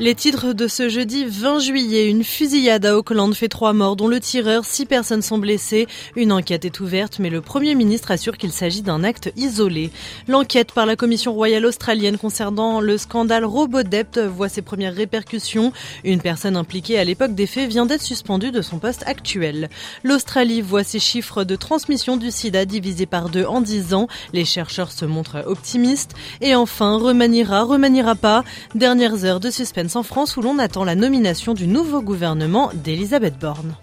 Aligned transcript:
Les 0.00 0.14
titres 0.14 0.52
de 0.52 0.68
ce 0.68 0.88
jeudi 0.88 1.24
20 1.24 1.58
juillet, 1.58 2.08
une 2.08 2.22
fusillade 2.22 2.86
à 2.86 2.96
Auckland 2.96 3.34
fait 3.34 3.48
trois 3.48 3.72
morts, 3.72 3.96
dont 3.96 4.06
le 4.06 4.20
tireur, 4.20 4.64
six 4.64 4.86
personnes 4.86 5.22
sont 5.22 5.38
blessées. 5.38 5.88
Une 6.14 6.30
enquête 6.30 6.64
est 6.64 6.78
ouverte, 6.78 7.18
mais 7.18 7.30
le 7.30 7.40
Premier 7.40 7.74
ministre 7.74 8.12
assure 8.12 8.38
qu'il 8.38 8.52
s'agit 8.52 8.82
d'un 8.82 9.02
acte 9.02 9.32
isolé. 9.34 9.90
L'enquête 10.28 10.70
par 10.70 10.86
la 10.86 10.94
Commission 10.94 11.32
royale 11.32 11.66
australienne 11.66 12.16
concernant 12.16 12.80
le 12.80 12.96
scandale 12.96 13.44
Robodept 13.44 14.20
voit 14.20 14.48
ses 14.48 14.62
premières 14.62 14.94
répercussions. 14.94 15.72
Une 16.04 16.20
personne 16.20 16.56
impliquée 16.56 16.96
à 16.96 17.02
l'époque 17.02 17.34
des 17.34 17.48
faits 17.48 17.68
vient 17.68 17.84
d'être 17.84 18.00
suspendue 18.00 18.52
de 18.52 18.62
son 18.62 18.78
poste 18.78 19.02
actuel. 19.04 19.68
L'Australie 20.04 20.60
voit 20.60 20.84
ses 20.84 21.00
chiffres 21.00 21.42
de 21.42 21.56
transmission 21.56 22.16
du 22.16 22.30
sida 22.30 22.66
divisés 22.66 23.06
par 23.06 23.30
deux 23.30 23.46
en 23.46 23.60
dix 23.60 23.94
ans. 23.94 24.06
Les 24.32 24.44
chercheurs 24.44 24.92
se 24.92 25.06
montrent 25.06 25.42
optimistes. 25.44 26.14
Et 26.40 26.54
enfin, 26.54 26.98
remaniera, 26.98 27.64
remaniera 27.64 28.14
pas. 28.14 28.44
Dernières 28.76 29.24
heures 29.24 29.40
de 29.40 29.50
suspense 29.50 29.87
en 29.96 30.02
France 30.02 30.36
où 30.36 30.42
l'on 30.42 30.58
attend 30.58 30.84
la 30.84 30.94
nomination 30.94 31.54
du 31.54 31.66
nouveau 31.66 32.02
gouvernement 32.02 32.70
d'Elisabeth 32.74 33.38
Borne. 33.38 33.76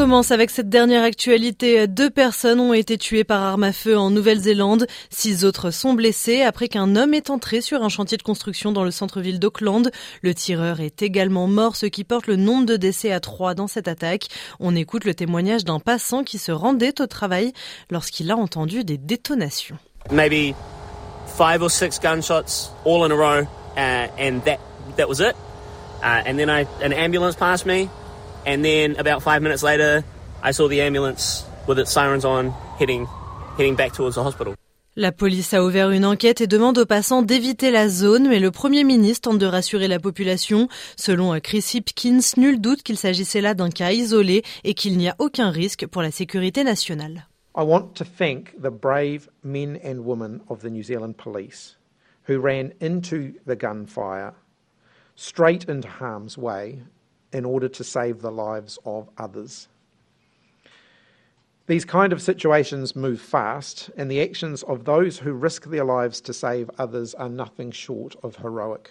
Commence 0.00 0.30
avec 0.30 0.48
cette 0.48 0.70
dernière 0.70 1.02
actualité. 1.02 1.86
Deux 1.86 2.08
personnes 2.08 2.58
ont 2.58 2.72
été 2.72 2.96
tuées 2.96 3.22
par 3.22 3.42
arme 3.42 3.64
à 3.64 3.72
feu 3.72 3.98
en 3.98 4.08
Nouvelle-Zélande. 4.08 4.86
Six 5.10 5.44
autres 5.44 5.70
sont 5.70 5.92
blessés 5.92 6.40
après 6.40 6.68
qu'un 6.68 6.96
homme 6.96 7.12
est 7.12 7.28
entré 7.28 7.60
sur 7.60 7.82
un 7.82 7.90
chantier 7.90 8.16
de 8.16 8.22
construction 8.22 8.72
dans 8.72 8.82
le 8.82 8.92
centre-ville 8.92 9.38
d'Auckland. 9.38 9.90
Le 10.22 10.34
tireur 10.34 10.80
est 10.80 11.02
également 11.02 11.48
mort, 11.48 11.76
ce 11.76 11.84
qui 11.84 12.04
porte 12.04 12.28
le 12.28 12.36
nombre 12.36 12.64
de 12.64 12.78
décès 12.78 13.12
à 13.12 13.20
trois 13.20 13.52
dans 13.52 13.66
cette 13.66 13.88
attaque. 13.88 14.28
On 14.58 14.74
écoute 14.74 15.04
le 15.04 15.12
témoignage 15.12 15.66
d'un 15.66 15.80
passant 15.80 16.24
qui 16.24 16.38
se 16.38 16.50
rendait 16.50 16.98
au 17.02 17.06
travail 17.06 17.52
lorsqu'il 17.90 18.30
a 18.30 18.38
entendu 18.38 18.84
des 18.84 18.96
détonations. 18.96 19.76
Maybe 20.10 20.54
five 21.36 21.60
or 21.60 21.70
six 21.70 22.00
gunshots 22.00 22.70
all 22.86 23.04
in 23.04 23.10
a 23.10 23.14
row, 23.14 23.42
uh, 23.76 24.08
and 24.18 24.40
that 24.46 24.60
that 24.96 25.10
was 25.10 25.20
it. 25.20 25.36
Uh, 26.02 26.22
and 26.24 26.38
then 26.38 26.48
an 26.48 26.94
ambulance 26.94 27.36
passed 27.36 27.66
me. 27.66 27.90
And 28.46 28.62
then 28.62 28.96
about 28.98 29.22
five 29.22 29.42
minutes 29.42 29.62
later, 29.62 30.02
I 30.42 30.52
saw 30.52 30.68
the 30.68 30.80
ambulance 30.80 31.44
with 31.66 31.78
its 31.78 31.92
sirens 31.92 32.24
on 32.24 32.52
heading, 32.78 33.06
heading 33.56 33.76
back 33.76 33.92
towards 33.92 34.14
the 34.14 34.22
hospital. 34.22 34.54
La 34.96 35.12
police 35.12 35.54
a 35.54 35.62
ouvert 35.62 35.90
une 35.90 36.04
enquête 36.04 36.40
et 36.40 36.46
demande 36.48 36.76
aux 36.76 36.84
passants 36.84 37.22
d'éviter 37.22 37.70
la 37.70 37.88
zone, 37.88 38.28
mais 38.28 38.40
le 38.40 38.50
Premier 38.50 38.82
ministre 38.82 39.30
tente 39.30 39.38
de 39.38 39.46
rassurer 39.46 39.86
la 39.86 40.00
population. 40.00 40.68
Selon 40.96 41.38
Chris 41.40 41.64
Hipkins, 41.74 42.36
nul 42.36 42.60
doute 42.60 42.82
qu'il 42.82 42.98
s'agissait 42.98 43.40
là 43.40 43.54
d'un 43.54 43.70
cas 43.70 43.92
isolé 43.92 44.42
et 44.64 44.74
qu'il 44.74 44.98
n'y 44.98 45.08
a 45.08 45.14
aucun 45.18 45.50
risque 45.50 45.86
pour 45.86 46.02
la 46.02 46.10
sécurité 46.10 46.64
nationale. 46.64 47.26
I 47.56 47.62
want 47.62 47.94
to 47.94 48.04
thank 48.04 48.52
the 48.60 48.70
brave 48.70 49.28
men 49.44 49.78
and 49.84 50.00
women 50.04 50.40
of 50.48 50.60
the 50.62 50.70
New 50.70 50.82
Zealand 50.82 51.14
Police 51.16 51.76
who 52.28 52.40
ran 52.40 52.70
into 52.80 53.32
the 53.46 53.56
gunfire 53.56 54.32
straight 55.14 55.68
into 55.68 55.88
harm's 55.88 56.36
way 56.36 56.80
in 57.32 57.44
order 57.44 57.68
to 57.68 57.84
save 57.84 58.20
the 58.20 58.30
lives 58.30 58.78
of 58.84 59.08
others. 59.16 59.68
These 61.66 61.84
kind 61.84 62.12
of 62.12 62.20
situations 62.20 62.96
move 62.96 63.20
fast, 63.20 63.90
and 63.96 64.08
the 64.08 64.20
actions 64.20 64.64
of 64.64 64.84
those 64.84 65.20
who 65.20 65.32
risk 65.32 65.70
their 65.70 65.84
lives 65.84 66.20
to 66.22 66.32
save 66.32 66.68
others 66.78 67.14
are 67.14 67.28
nothing 67.28 67.70
short 67.70 68.16
of 68.24 68.38
heroic. 68.42 68.90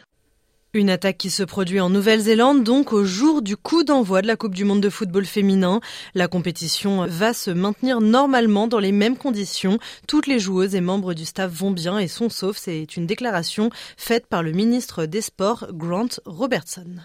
Une 0.74 0.92
attaque 0.92 1.18
qui 1.18 1.32
se 1.32 1.42
produit 1.42 1.82
en 1.82 1.90
Nouvelle-Zélande, 1.90 2.64
donc 2.64 2.94
au 2.94 3.04
jour 3.04 3.42
du 3.42 3.58
coup 3.58 3.84
d'envoi 3.84 4.22
de 4.22 4.28
la 4.28 4.36
Coupe 4.36 4.54
du 4.54 4.66
Monde 4.66 4.82
de 4.82 4.90
football 4.90 5.26
féminin. 5.26 5.82
La 6.14 6.28
compétition 6.28 7.08
va 7.08 7.34
se 7.34 7.50
maintenir 7.50 8.02
normalement 8.02 8.68
dans 8.68 8.78
les 8.78 8.92
mêmes 8.92 9.18
conditions. 9.18 9.80
Toutes 10.08 10.28
les 10.28 10.38
joueuses 10.38 10.76
et 10.76 10.82
membres 10.82 11.16
du 11.16 11.26
staff 11.26 11.52
vont 11.52 11.72
bien 11.72 11.98
et 11.98 12.08
sont 12.08 12.30
saufs. 12.30 12.60
C'est 12.60 12.96
une 12.96 13.08
déclaration 13.08 13.72
faite 13.98 14.28
par 14.28 14.44
le 14.44 14.52
ministre 14.52 15.06
des 15.06 15.22
Sports, 15.22 15.68
Grant 15.74 16.20
Robertson. 16.26 16.98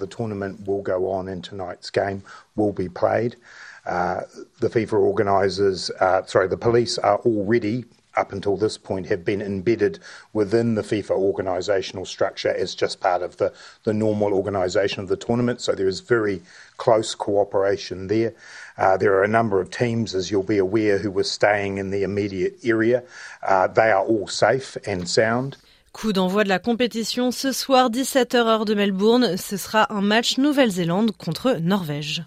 The 0.00 0.08
tournament 0.08 0.66
will 0.66 0.82
go 0.82 1.08
on 1.10 1.28
and 1.28 1.44
tonight's 1.44 1.90
game 1.90 2.24
will 2.56 2.72
be 2.72 2.88
played. 2.88 3.36
Uh, 3.86 4.22
the 4.58 4.68
FIFA 4.68 4.94
organisers, 4.94 5.90
uh, 6.00 6.24
sorry, 6.24 6.48
the 6.48 6.56
police 6.56 6.98
are 6.98 7.18
already, 7.18 7.84
up 8.16 8.32
until 8.32 8.56
this 8.56 8.76
point, 8.76 9.06
have 9.06 9.24
been 9.24 9.40
embedded 9.40 9.98
within 10.32 10.74
the 10.74 10.82
FIFA 10.82 11.16
organisational 11.32 12.06
structure 12.06 12.52
as 12.52 12.74
just 12.74 13.00
part 13.00 13.22
of 13.22 13.36
the, 13.36 13.52
the 13.84 13.94
normal 13.94 14.34
organisation 14.34 15.02
of 15.02 15.08
the 15.08 15.16
tournament. 15.16 15.60
So 15.60 15.72
there 15.72 15.88
is 15.88 16.00
very 16.00 16.42
close 16.76 17.14
cooperation 17.14 18.08
there. 18.08 18.34
Uh, 18.76 18.96
there 18.96 19.14
are 19.14 19.24
a 19.24 19.28
number 19.28 19.60
of 19.60 19.70
teams, 19.70 20.14
as 20.14 20.30
you'll 20.30 20.42
be 20.42 20.58
aware, 20.58 20.98
who 20.98 21.10
were 21.10 21.24
staying 21.24 21.78
in 21.78 21.90
the 21.90 22.02
immediate 22.02 22.58
area. 22.64 23.02
Uh, 23.42 23.66
they 23.66 23.90
are 23.90 24.04
all 24.04 24.26
safe 24.26 24.76
and 24.86 25.08
sound. 25.08 25.56
Coup 25.92 26.12
d'envoi 26.12 26.44
de 26.44 26.48
la 26.48 26.60
compétition 26.60 27.32
ce 27.32 27.50
soir 27.50 27.90
17h 27.90 28.36
heure 28.36 28.64
de 28.64 28.74
Melbourne. 28.74 29.36
Ce 29.36 29.56
sera 29.56 29.92
un 29.92 30.00
match 30.00 30.38
Nouvelle-Zélande 30.38 31.10
contre 31.16 31.58
Norvège. 31.60 32.24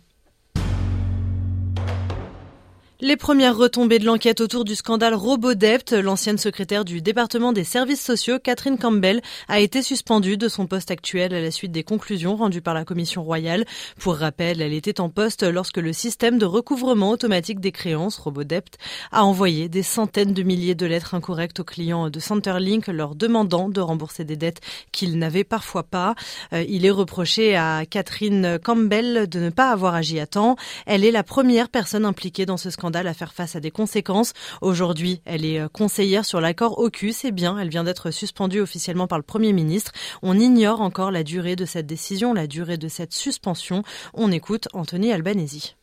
Les 3.04 3.18
premières 3.18 3.58
retombées 3.58 4.00
de 4.00 4.06
l'enquête 4.06 4.40
autour 4.40 4.64
du 4.64 4.76
scandale 4.76 5.14
Robodept, 5.14 5.92
l'ancienne 5.92 6.38
secrétaire 6.38 6.86
du 6.86 7.02
département 7.02 7.52
des 7.52 7.66
services 7.66 8.02
sociaux, 8.02 8.40
Catherine 8.42 8.78
Campbell, 8.78 9.22
a 9.50 9.60
été 9.60 9.82
suspendue 9.84 10.38
de 10.38 10.48
son 10.48 10.68
poste 10.68 10.90
actuel 10.90 11.34
à 11.34 11.42
la 11.42 11.52
suite 11.52 11.74
des 11.74 11.84
conclusions 11.84 12.38
rendues 12.38 12.62
par 12.62 12.74
la 12.74 12.86
Commission 12.86 13.22
royale. 13.22 13.66
Pour 14.00 14.16
rappel, 14.16 14.62
elle 14.62 14.72
était 14.72 15.02
en 15.02 15.10
poste 15.10 15.44
lorsque 15.44 15.80
le 15.80 15.92
système 15.92 16.38
de 16.38 16.46
recouvrement 16.46 17.10
automatique 17.10 17.60
des 17.60 17.74
créances, 17.74 18.18
Robodept, 18.18 18.78
a 19.12 19.26
envoyé 19.26 19.68
des 19.68 19.84
centaines 19.84 20.32
de 20.32 20.44
milliers 20.44 20.74
de 20.74 20.86
lettres 20.86 21.14
incorrectes 21.14 21.60
aux 21.60 21.66
clients 21.66 22.10
de 22.10 22.20
Centerlink 22.22 22.88
leur 22.88 23.16
demandant 23.16 23.68
de 23.68 23.82
rembourser 23.82 24.24
des 24.24 24.38
dettes 24.38 24.62
qu'ils 24.94 25.20
n'avaient 25.20 25.44
parfois 25.44 25.84
pas. 25.84 26.16
Euh, 26.54 26.64
il 26.70 26.86
est 26.86 26.90
reproché 26.90 27.58
à 27.58 27.86
Catherine 27.86 28.60
Campbell 28.64 29.28
de 29.28 29.42
ne 29.42 29.50
pas 29.50 29.72
avoir 29.72 29.94
agi 29.94 30.22
à 30.22 30.26
temps. 30.26 30.56
Elle 30.86 31.04
est 31.04 31.12
la 31.12 31.24
première 31.24 31.68
personne 31.68 32.06
impliquée 32.06 32.46
dans 32.46 32.56
ce 32.56 32.70
scandale 32.70 32.93
à 32.96 33.14
faire 33.14 33.34
face 33.34 33.56
à 33.56 33.60
des 33.60 33.72
conséquences. 33.72 34.34
Aujourd'hui, 34.62 35.22
elle 35.26 35.46
est 35.46 35.60
euh, 35.60 35.68
conseillère 35.68 36.26
sur 36.26 36.40
l'accord 36.40 36.80
AUKUS. 36.80 37.26
Eh 37.26 37.32
bien, 37.32 37.58
elle 37.60 37.70
vient 37.70 37.84
d'être 37.84 38.12
suspendue 38.12 38.62
officiellement 38.62 39.08
par 39.08 39.18
le 39.18 39.24
Premier 39.24 39.54
ministre. 39.54 39.92
On 40.22 40.40
ignore 40.40 40.82
encore 40.82 41.12
la 41.12 41.24
durée 41.24 41.56
de 41.56 41.66
cette 41.66 41.88
décision, 41.88 42.34
la 42.34 42.48
durée 42.48 42.78
de 42.78 42.88
cette 42.88 43.14
suspension. 43.14 43.84
On 44.14 44.32
écoute 44.32 44.68
Anthony 44.74 45.12
Albanese. 45.12 45.76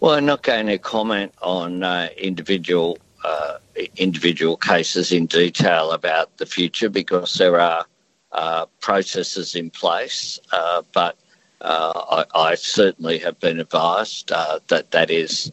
Well, 0.00 0.16
I'm 0.16 0.26
not 0.26 0.42
going 0.42 0.66
to 0.66 0.78
comment 0.78 1.32
on 1.42 1.82
uh, 1.82 2.08
individual 2.22 2.98
uh, 3.24 3.58
individual 3.96 4.56
cases 4.56 5.12
in 5.12 5.26
detail 5.26 5.90
about 5.90 6.36
the 6.36 6.46
future 6.46 6.88
because 6.88 7.36
there 7.36 7.58
are 7.58 7.84
uh, 8.32 8.66
processes 8.80 9.56
in 9.56 9.70
place, 9.70 10.38
uh, 10.52 10.82
but 10.92 11.16
I, 11.60 12.24
I, 12.34 12.54
certainly 12.56 13.18
have 13.18 13.38
been 13.40 13.60
advised 13.60 14.28
that 14.28 14.90
that 14.90 15.10
is 15.10 15.52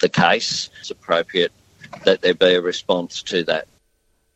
the 0.00 0.08
case. 0.08 0.70
It's 0.80 0.90
appropriate 0.90 1.52
that 2.04 2.20
there 2.20 2.34
be 2.34 2.54
a 2.54 2.60
response 2.60 3.22
to 3.24 3.44
that. 3.44 3.66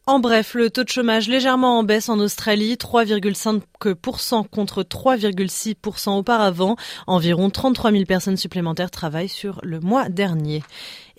En 0.07 0.19
bref, 0.19 0.55
le 0.55 0.71
taux 0.71 0.83
de 0.83 0.89
chômage 0.89 1.29
légèrement 1.29 1.79
en 1.79 1.85
baisse 1.85 2.09
en 2.09 2.19
Australie, 2.19 2.75
3,5% 2.75 4.49
contre 4.49 4.83
3,6% 4.83 6.19
auparavant. 6.19 6.75
Environ 7.07 7.49
33 7.51 7.93
000 7.93 8.05
personnes 8.07 8.37
supplémentaires 8.37 8.91
travaillent 8.91 9.29
sur 9.29 9.61
le 9.63 9.79
mois 9.79 10.09
dernier. 10.09 10.65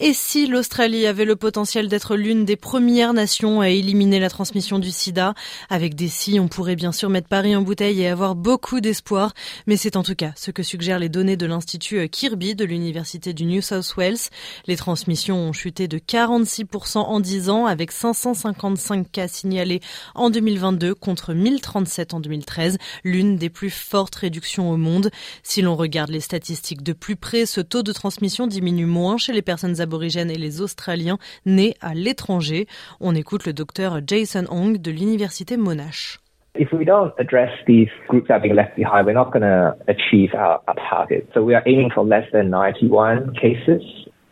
Et 0.03 0.15
si 0.15 0.47
l'Australie 0.47 1.05
avait 1.05 1.25
le 1.25 1.35
potentiel 1.35 1.87
d'être 1.87 2.15
l'une 2.15 2.43
des 2.43 2.55
premières 2.55 3.13
nations 3.13 3.61
à 3.61 3.69
éliminer 3.69 4.19
la 4.19 4.31
transmission 4.31 4.79
du 4.79 4.89
sida? 4.89 5.35
Avec 5.69 5.93
des 5.93 6.07
si, 6.07 6.39
on 6.39 6.47
pourrait 6.47 6.75
bien 6.75 6.91
sûr 6.91 7.07
mettre 7.11 7.27
Paris 7.27 7.55
en 7.55 7.61
bouteille 7.61 8.01
et 8.01 8.07
avoir 8.07 8.33
beaucoup 8.33 8.81
d'espoir, 8.81 9.35
mais 9.67 9.77
c'est 9.77 9.97
en 9.97 10.01
tout 10.01 10.15
cas 10.15 10.31
ce 10.35 10.49
que 10.49 10.63
suggèrent 10.63 10.97
les 10.97 11.07
données 11.07 11.37
de 11.37 11.45
l'Institut 11.45 12.09
Kirby 12.09 12.55
de 12.55 12.65
l'Université 12.65 13.31
du 13.31 13.45
New 13.45 13.61
South 13.61 13.93
Wales. 13.95 14.17
Les 14.65 14.75
transmissions 14.75 15.37
ont 15.37 15.53
chuté 15.53 15.87
de 15.87 15.99
46% 15.99 16.97
en 16.97 17.19
10 17.19 17.51
ans, 17.51 17.67
avec 17.67 17.91
555 17.91 19.11
cas 19.11 19.27
signalés 19.27 19.81
en 20.15 20.31
2022 20.31 20.95
contre 20.95 21.35
1037 21.35 22.15
en 22.15 22.19
2013, 22.21 22.79
l'une 23.03 23.35
des 23.35 23.51
plus 23.51 23.69
fortes 23.69 24.15
réductions 24.15 24.71
au 24.71 24.77
monde. 24.77 25.11
Si 25.43 25.61
l'on 25.61 25.75
regarde 25.75 26.09
les 26.09 26.21
statistiques 26.21 26.81
de 26.81 26.93
plus 26.93 27.17
près, 27.17 27.45
ce 27.45 27.61
taux 27.61 27.83
de 27.83 27.93
transmission 27.93 28.47
diminue 28.47 28.87
moins 28.87 29.19
chez 29.19 29.31
les 29.31 29.43
personnes 29.43 29.79
aborigènes 29.91 30.31
et 30.31 30.37
les 30.37 30.61
Australiens 30.61 31.17
nés 31.45 31.75
à 31.81 31.93
l'étranger. 31.93 32.67
On 33.01 33.13
écoute 33.13 33.45
le 33.45 33.53
docteur 33.53 33.99
Jason 34.07 34.45
Hong 34.49 34.77
de 34.77 34.91
l'université 34.91 35.57
Monash. 35.57 36.19
If 36.55 36.71
we 36.73 36.85
don't 36.85 37.13
address 37.17 37.51
these 37.65 37.89
groups 38.07 38.27
that 38.27 38.35
are 38.35 38.41
being 38.41 38.55
left 38.55 38.75
behind, 38.75 39.05
we're 39.05 39.13
not 39.13 39.31
going 39.31 39.43
to 39.43 39.75
achieve 39.87 40.33
our, 40.33 40.61
our 40.67 40.75
target. 40.89 41.29
So 41.33 41.43
we 41.43 41.55
are 41.55 41.63
aiming 41.65 41.91
for 41.93 42.05
less 42.05 42.25
than 42.33 42.49
91 42.49 43.33
cases 43.35 43.81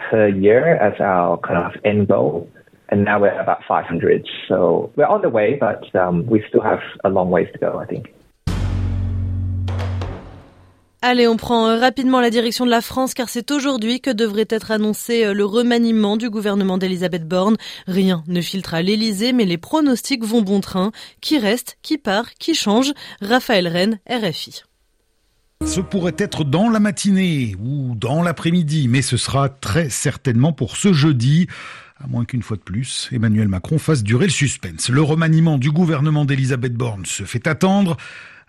per 0.10 0.28
year 0.28 0.76
as 0.76 1.00
our 1.00 1.38
kind 1.38 1.60
of 1.60 1.72
end 1.84 2.08
goal. 2.08 2.50
and 2.92 3.06
now 3.06 3.20
we're 3.20 3.40
about 3.40 3.60
500. 3.68 4.28
So 4.48 4.92
we're 4.96 5.06
on 5.06 5.22
the 5.22 5.30
way, 5.30 5.58
but 5.60 5.94
um, 5.96 6.26
we 6.26 6.44
still 6.50 6.62
have 6.62 6.80
a 7.04 7.10
long 7.10 7.30
ways 7.30 7.48
to 7.54 7.60
go, 7.60 7.78
I 7.78 7.86
think. 7.86 8.12
Allez, 11.02 11.30
on 11.30 11.38
prend 11.38 11.70
euh, 11.70 11.80
rapidement 11.80 12.20
la 12.20 12.30
direction 12.30 12.66
de 12.66 12.70
la 12.70 12.82
France 12.82 13.14
car 13.14 13.30
c'est 13.30 13.52
aujourd'hui 13.52 14.02
que 14.02 14.10
devrait 14.10 14.48
être 14.50 14.70
annoncé 14.70 15.24
euh, 15.24 15.34
le 15.34 15.46
remaniement 15.46 16.18
du 16.18 16.30
gouvernement 16.30 16.78
d'Elisabeth 16.78 17.26
Borne. 17.26 17.56
Rien 17.88 18.22
ne 18.28 18.42
filtre 18.42 18.74
à 18.74 18.82
l'Elysée, 18.82 19.32
mais 19.32 19.46
les 19.46 19.58
pronostics 19.58 20.26
vont 20.26 20.42
bon 20.42 20.60
train. 20.60 20.92
Qui 21.22 21.38
reste, 21.38 21.78
qui 21.84 21.98
part, 21.98 22.34
qui 22.34 22.54
change? 22.54 22.92
Raphaël 23.22 23.70
Rennes, 23.70 24.00
RFI. 24.10 24.64
Ce 25.66 25.80
pourrait 25.80 26.16
être 26.18 26.44
dans 26.44 26.70
la 26.70 26.82
matinée 26.82 27.56
ou 27.64 27.96
dans 27.96 28.22
l'après-midi, 28.22 28.90
mais 28.90 29.02
ce 29.02 29.16
sera 29.16 29.48
très 29.48 29.90
certainement 29.90 30.52
pour 30.52 30.76
ce 30.76 30.92
jeudi. 30.92 31.48
À 32.04 32.08
moins 32.08 32.26
qu'une 32.26 32.44
fois 32.44 32.58
de 32.58 32.62
plus, 32.62 33.08
Emmanuel 33.14 33.48
Macron 33.48 33.78
fasse 33.78 34.04
durer 34.04 34.26
le 34.26 34.32
suspense. 34.32 34.90
Le 34.90 35.02
remaniement 35.02 35.58
du 35.58 35.72
gouvernement 35.72 36.26
d'Elisabeth 36.26 36.74
Borne 36.74 37.06
se 37.06 37.24
fait 37.24 37.48
attendre 37.48 37.96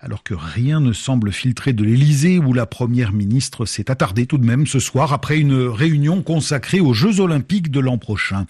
alors 0.02 0.22
que 0.22 0.32
rien 0.32 0.80
ne 0.80 0.94
semble 0.94 1.30
filtrer 1.30 1.74
de 1.74 1.84
l'Élysée 1.84 2.38
où 2.38 2.54
la 2.54 2.64
première 2.64 3.12
ministre 3.12 3.66
s'est 3.66 3.90
attardée 3.90 4.26
tout 4.26 4.38
de 4.38 4.46
même 4.46 4.66
ce 4.66 4.78
soir 4.78 5.12
après 5.12 5.38
une 5.38 5.68
réunion 5.68 6.22
consacrée 6.22 6.80
aux 6.80 6.94
Jeux 6.94 7.20
olympiques 7.20 7.70
de 7.70 7.80
l'an 7.80 7.98
prochain. 7.98 8.46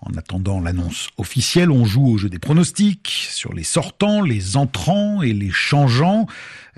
En 0.00 0.16
attendant 0.16 0.60
l'annonce 0.60 1.08
officielle, 1.16 1.70
on 1.70 1.84
joue 1.84 2.06
au 2.06 2.18
jeu 2.18 2.28
des 2.28 2.38
pronostics 2.38 3.28
sur 3.30 3.52
les 3.52 3.64
sortants, 3.64 4.22
les 4.22 4.56
entrants 4.56 5.22
et 5.22 5.32
les 5.32 5.50
changeants. 5.50 6.26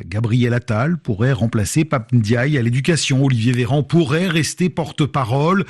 Gabriel 0.04 0.54
Attal 0.54 0.96
pourrait 0.98 1.32
remplacer 1.32 1.84
Pape 1.84 2.12
Ndiaye 2.12 2.56
à 2.56 2.62
l'éducation. 2.62 3.24
Olivier 3.24 3.52
Véran 3.52 3.82
pourrait 3.82 4.28
rester 4.28 4.70
porte-parole 4.70 5.66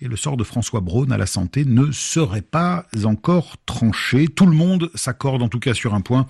et 0.00 0.08
le 0.08 0.16
sort 0.16 0.36
de 0.36 0.44
François 0.44 0.80
Braun 0.80 1.10
à 1.10 1.16
la 1.16 1.24
santé 1.24 1.64
ne 1.64 1.90
serait 1.90 2.42
pas 2.42 2.86
encore 3.04 3.56
tranché. 3.64 4.28
Tout 4.28 4.46
le 4.46 4.54
monde 4.54 4.90
s'accorde 4.94 5.42
en 5.42 5.48
tout 5.48 5.58
cas 5.58 5.72
sur 5.72 5.94
un 5.94 6.02
point. 6.02 6.26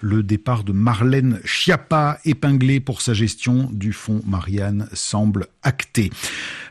Le 0.00 0.22
départ 0.22 0.64
de 0.64 0.72
Marlène 0.72 1.38
Schiappa, 1.44 2.18
épinglée 2.24 2.80
pour 2.80 3.02
sa 3.02 3.12
gestion 3.12 3.68
du 3.72 3.92
fonds 3.92 4.22
Marianne, 4.26 4.88
semble 4.94 5.48
acté. 5.62 6.10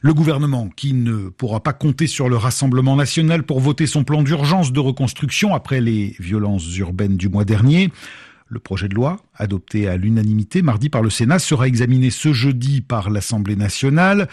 Le 0.01 0.13
gouvernement, 0.13 0.69
qui 0.75 0.93
ne 0.93 1.29
pourra 1.29 1.61
pas 1.61 1.73
compter 1.73 2.07
sur 2.07 2.29
le 2.29 2.37
Rassemblement 2.37 2.95
national 2.95 3.43
pour 3.43 3.59
voter 3.59 3.85
son 3.85 4.03
plan 4.03 4.23
d'urgence 4.23 4.71
de 4.71 4.79
reconstruction 4.79 5.53
après 5.53 5.81
les 5.81 6.15
violences 6.19 6.75
urbaines 6.77 7.17
du 7.17 7.29
mois 7.29 7.45
dernier, 7.45 7.91
le 8.47 8.59
projet 8.59 8.87
de 8.87 8.95
loi, 8.95 9.17
adopté 9.35 9.87
à 9.87 9.97
l'unanimité 9.97 10.63
mardi 10.63 10.89
par 10.89 11.03
le 11.03 11.11
Sénat, 11.11 11.37
sera 11.37 11.67
examiné 11.67 12.09
ce 12.09 12.33
jeudi 12.33 12.81
par 12.81 13.11
l'Assemblée 13.11 13.55
nationale. 13.55 14.27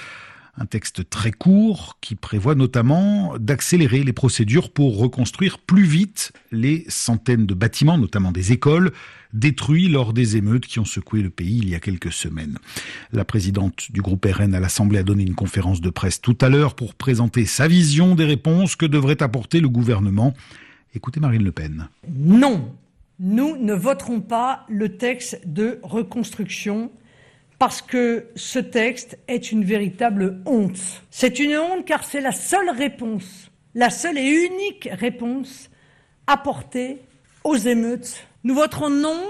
Un 0.58 0.64
texte 0.64 1.11
très 1.11 1.32
court 1.32 1.99
qui 2.00 2.14
prévoit 2.14 2.55
notamment 2.55 3.37
d'accélérer 3.38 4.03
les 4.03 4.14
procédures 4.14 4.70
pour 4.70 4.99
reconstruire 4.99 5.58
plus 5.58 5.85
vite 5.85 6.32
les 6.50 6.87
centaines 6.88 7.44
de 7.44 7.53
bâtiments, 7.53 7.99
notamment 7.99 8.32
des 8.32 8.53
écoles, 8.53 8.93
détruits 9.35 9.88
lors 9.88 10.14
des 10.14 10.38
émeutes 10.38 10.67
qui 10.67 10.79
ont 10.79 10.87
secoué 10.87 11.20
le 11.20 11.29
pays 11.29 11.58
il 11.58 11.69
y 11.69 11.75
a 11.75 11.81
quelques 11.81 12.12
semaines. 12.12 12.58
La 13.12 13.26
présidente 13.26 13.93
du 13.93 14.00
groupe 14.00 14.25
RN 14.25 14.55
à 14.55 14.61
l'Assemblée 14.61 15.00
a 15.00 15.03
donné 15.03 15.25
une 15.25 15.35
conférence 15.35 15.82
de 15.82 15.91
presse 15.91 16.23
tout 16.23 16.38
à 16.41 16.49
l'heure 16.49 16.75
pour 16.75 16.94
présenter 16.94 17.44
sa 17.44 17.69
vision 17.69 18.14
des 18.14 18.25
réponses 18.25 18.76
que 18.76 18.87
devrait 18.87 19.23
apporter 19.23 19.61
le 19.61 19.69
gouvernement. 19.69 20.32
Écoutez 20.94 21.20
Marine 21.20 21.44
Le 21.44 21.53
Pen. 21.53 21.88
Non, 22.08 22.73
nous 23.20 23.56
ne 23.58 23.75
voterons 23.75 24.23
pas 24.23 24.64
le 24.70 24.97
texte 24.97 25.41
de 25.47 25.81
reconstruction 25.82 26.91
parce 27.58 27.81
que 27.81 28.26
ce 28.35 28.58
texte 28.58 29.19
est 29.29 29.50
une 29.50 29.64
véritable 29.64 30.41
honte. 30.44 31.03
C'est 31.11 31.38
une 31.38 31.56
honte 31.56 31.85
car 31.87 32.05
c'est 32.05 32.20
la 32.20 32.32
seule 32.32 32.70
réponse, 32.70 33.50
la 33.75 33.91
seule 33.91 34.19
et 34.19 34.29
unique 34.29 34.88
réponse 34.93 35.70
apportée 36.26 36.99
aux 37.44 37.56
émeutes. 37.56 38.26
Nous 38.44 38.55
voterons 38.55 38.91
non 38.91 39.20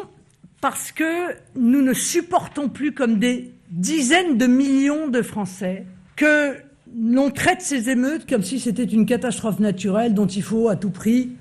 parce 0.60 0.90
que 0.90 1.34
nous 1.54 1.82
ne 1.82 1.92
supportons 1.92 2.68
plus 2.68 2.92
comme 2.92 3.18
des 3.18 3.52
dizaines 3.70 4.38
de 4.38 4.46
millions 4.46 5.08
de 5.08 5.22
Français 5.22 5.86
que 6.16 6.56
l'on 6.98 7.30
traite 7.30 7.60
ces 7.60 7.90
émeutes 7.90 8.28
comme 8.28 8.42
si 8.42 8.58
c'était 8.58 8.84
une 8.84 9.06
catastrophe 9.06 9.60
naturelle 9.60 10.14
dont 10.14 10.26
il 10.26 10.42
faut 10.42 10.68
à 10.68 10.76
tout 10.76 10.90
prix 10.90 11.32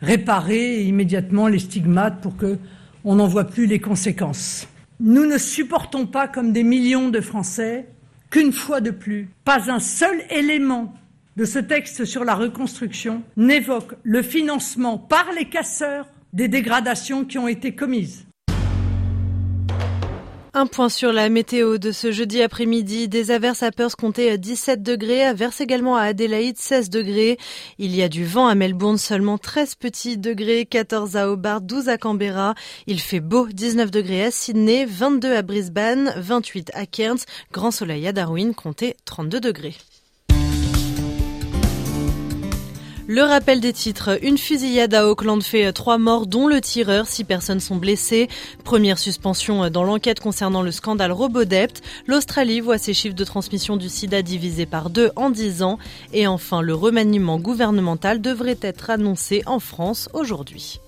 réparer 0.00 0.82
immédiatement 0.82 1.48
les 1.48 1.58
stigmates 1.58 2.20
pour 2.20 2.36
que 2.36 2.58
on 3.04 3.16
n'en 3.16 3.26
voit 3.26 3.44
plus 3.44 3.66
les 3.66 3.80
conséquences. 3.80 4.66
Nous 5.00 5.26
ne 5.26 5.38
supportons 5.38 6.06
pas, 6.06 6.28
comme 6.28 6.52
des 6.52 6.62
millions 6.62 7.08
de 7.08 7.20
Français, 7.20 7.86
qu'une 8.30 8.52
fois 8.52 8.80
de 8.80 8.90
plus, 8.90 9.28
pas 9.44 9.70
un 9.70 9.80
seul 9.80 10.22
élément 10.30 10.94
de 11.36 11.44
ce 11.44 11.58
texte 11.58 12.04
sur 12.04 12.24
la 12.24 12.34
reconstruction 12.34 13.22
n'évoque 13.36 13.94
le 14.02 14.22
financement 14.22 14.98
par 14.98 15.32
les 15.32 15.46
casseurs 15.46 16.06
des 16.32 16.48
dégradations 16.48 17.24
qui 17.24 17.38
ont 17.38 17.48
été 17.48 17.74
commises. 17.74 18.26
Un 20.56 20.66
point 20.68 20.88
sur 20.88 21.12
la 21.12 21.28
météo 21.28 21.78
de 21.78 21.90
ce 21.90 22.12
jeudi 22.12 22.40
après-midi. 22.40 23.08
Des 23.08 23.32
averses 23.32 23.64
à 23.64 23.72
Perth 23.72 23.96
comptaient 23.96 24.38
17 24.38 24.84
degrés, 24.84 25.24
averses 25.24 25.60
également 25.60 25.96
à 25.96 26.02
Adélaïde 26.02 26.56
16 26.56 26.90
degrés. 26.90 27.38
Il 27.78 27.92
y 27.92 28.04
a 28.04 28.08
du 28.08 28.24
vent 28.24 28.46
à 28.46 28.54
Melbourne, 28.54 28.96
seulement 28.96 29.36
13 29.36 29.74
petits 29.74 30.16
degrés, 30.16 30.64
14 30.64 31.16
à 31.16 31.28
Hobart, 31.28 31.60
12 31.60 31.88
à 31.88 31.98
Canberra. 31.98 32.54
Il 32.86 33.00
fait 33.00 33.18
beau, 33.18 33.48
19 33.48 33.90
degrés 33.90 34.26
à 34.26 34.30
Sydney, 34.30 34.84
22 34.84 35.34
à 35.34 35.42
Brisbane, 35.42 36.14
28 36.18 36.70
à 36.74 36.86
Cairns, 36.86 37.24
grand 37.50 37.72
soleil 37.72 38.06
à 38.06 38.12
Darwin, 38.12 38.54
comptez 38.54 38.94
32 39.06 39.40
degrés. 39.40 39.74
Le 43.06 43.20
rappel 43.22 43.60
des 43.60 43.74
titres. 43.74 44.18
Une 44.22 44.38
fusillade 44.38 44.94
à 44.94 45.06
Auckland 45.06 45.42
fait 45.42 45.74
trois 45.74 45.98
morts, 45.98 46.26
dont 46.26 46.48
le 46.48 46.62
tireur. 46.62 47.06
Six 47.06 47.24
personnes 47.24 47.60
sont 47.60 47.76
blessées. 47.76 48.28
Première 48.64 48.98
suspension 48.98 49.68
dans 49.68 49.84
l'enquête 49.84 50.20
concernant 50.20 50.62
le 50.62 50.72
scandale 50.72 51.12
Robodept. 51.12 51.82
L'Australie 52.06 52.60
voit 52.60 52.78
ses 52.78 52.94
chiffres 52.94 53.14
de 53.14 53.24
transmission 53.24 53.76
du 53.76 53.90
sida 53.90 54.22
divisés 54.22 54.64
par 54.64 54.88
deux 54.88 55.10
en 55.16 55.28
dix 55.28 55.62
ans. 55.62 55.78
Et 56.14 56.26
enfin, 56.26 56.62
le 56.62 56.74
remaniement 56.74 57.38
gouvernemental 57.38 58.22
devrait 58.22 58.58
être 58.62 58.88
annoncé 58.88 59.42
en 59.44 59.60
France 59.60 60.08
aujourd'hui. 60.14 60.80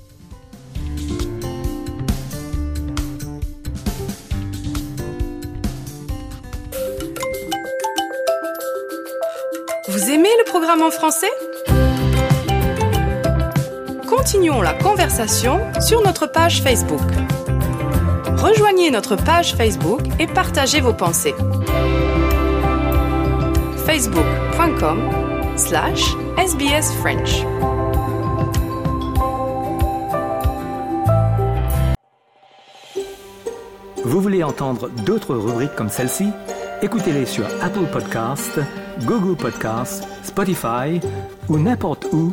Vous 9.88 10.10
aimez 10.10 10.30
le 10.38 10.44
programme 10.44 10.82
en 10.82 10.90
français? 10.90 11.30
Continuons 14.06 14.62
la 14.62 14.72
conversation 14.72 15.60
sur 15.80 16.02
notre 16.02 16.26
page 16.26 16.62
Facebook. 16.62 17.00
Rejoignez 18.36 18.90
notre 18.90 19.16
page 19.16 19.54
Facebook 19.54 20.00
et 20.20 20.26
partagez 20.26 20.80
vos 20.80 20.92
pensées. 20.92 21.34
facebook.com 23.84 24.98
slash 25.56 26.02
sbsfrench. 26.38 27.44
Vous 34.04 34.20
voulez 34.20 34.44
entendre 34.44 34.88
d'autres 35.04 35.34
rubriques 35.34 35.74
comme 35.74 35.88
celle-ci? 35.88 36.30
Écoutez-les 36.82 37.26
sur 37.26 37.44
Apple 37.60 37.86
Podcasts, 37.90 38.60
Google 39.04 39.36
Podcasts, 39.36 40.06
Spotify 40.22 41.00
ou 41.48 41.58
n'importe 41.58 42.06
où 42.12 42.32